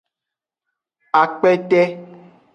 Akpete. 1.21 1.81